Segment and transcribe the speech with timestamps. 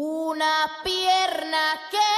[0.00, 2.17] Una pierna que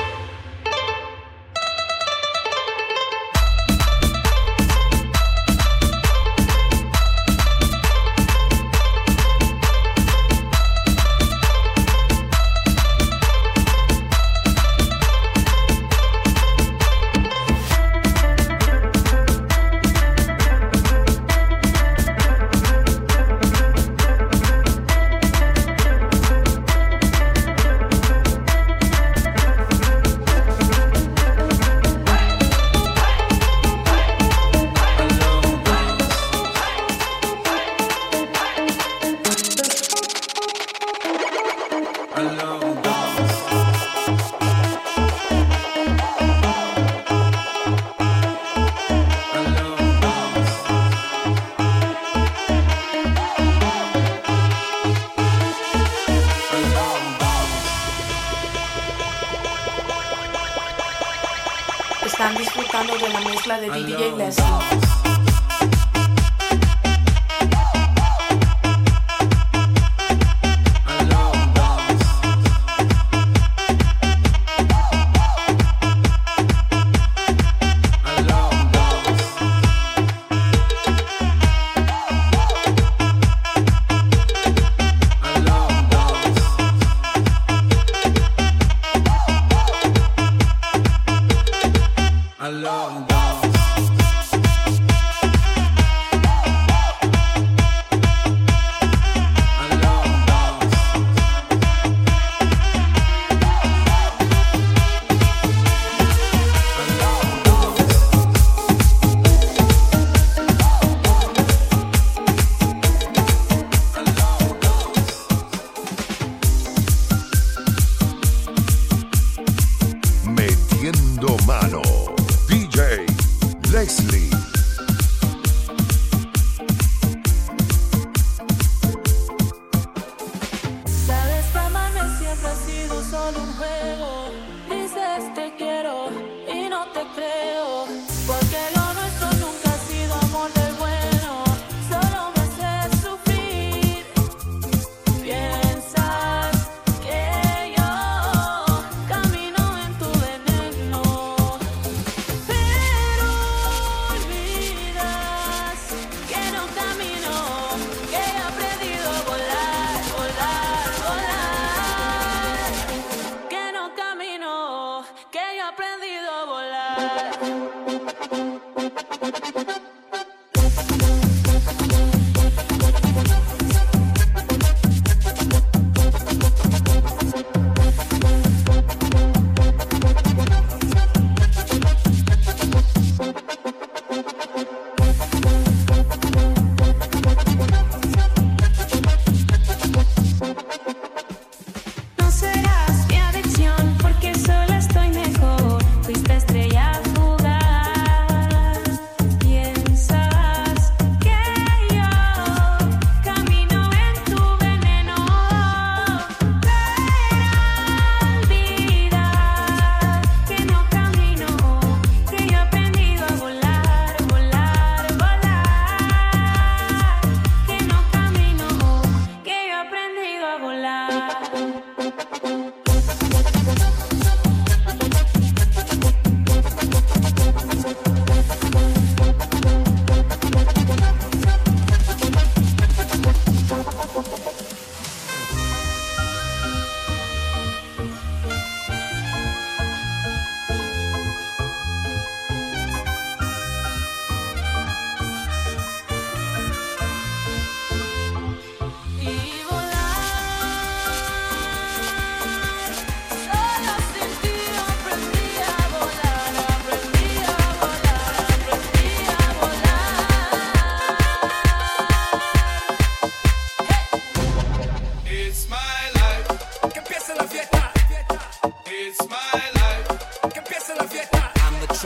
[63.31, 64.90] Mezcla de DJ Leslie.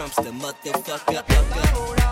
[0.05, 1.95] Trump's the motherfucker.
[1.95, 2.04] Uh, uh.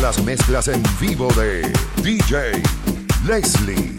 [0.00, 1.62] las mezclas en vivo de
[2.02, 2.62] DJ
[3.26, 3.93] Leslie.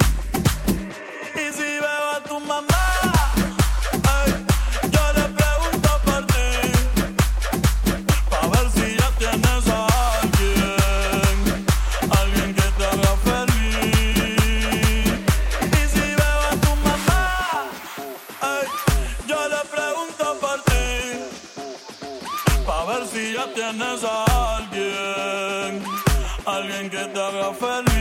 [26.89, 27.95] quieren que te haga feliz.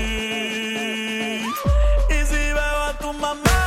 [2.11, 3.64] Y si veo a tu mamá.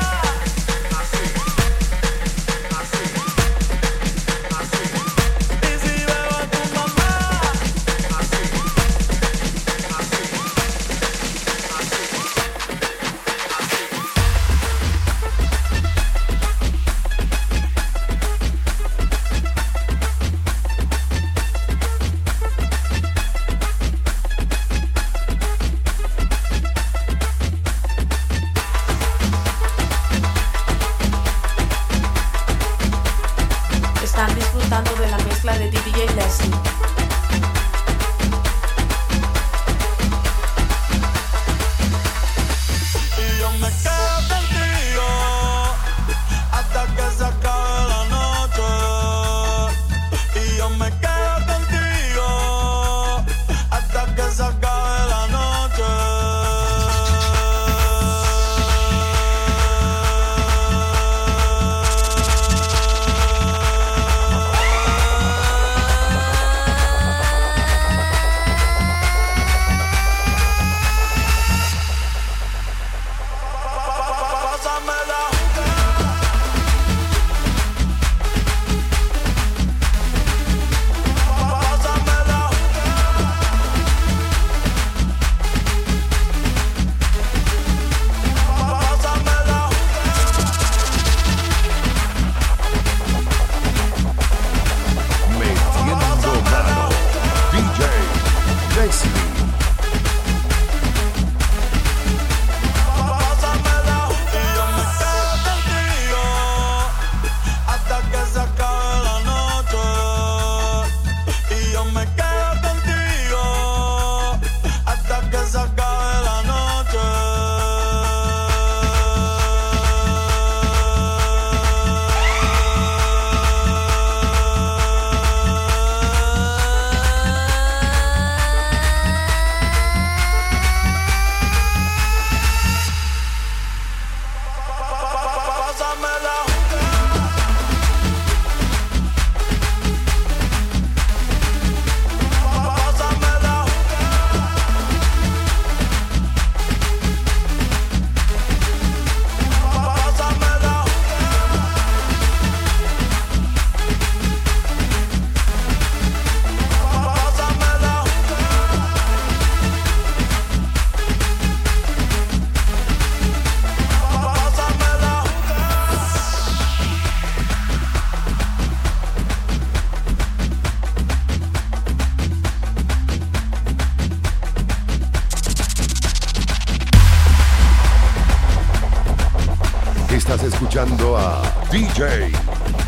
[180.78, 181.42] escuchando a
[181.72, 182.32] DJ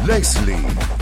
[0.06, 0.99] Leslie.